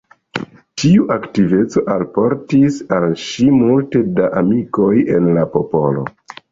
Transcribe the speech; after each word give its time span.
Tiu 0.83 1.03
aktiveco 1.15 1.83
alportis 1.97 2.81
al 2.99 3.07
ŝi 3.27 3.49
multe 3.61 4.05
da 4.21 4.35
amikoj 4.43 4.93
en 5.19 5.35
la 5.39 5.51
popolo. 5.57 6.11